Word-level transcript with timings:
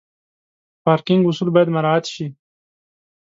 پارکینګ 0.83 1.23
اصول 1.27 1.49
باید 1.55 1.73
مراعت 1.75 2.05
شي. 2.13 2.25